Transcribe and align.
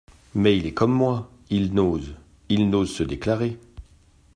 Mais 0.33 0.57
il 0.57 0.65
est 0.65 0.73
comme 0.73 0.93
moi… 0.95 1.29
il 1.51 1.75
n’ose… 1.75 2.15
il 2.49 2.71
n’ose 2.71 2.91
se 2.91 3.03
déclarer… 3.03 3.59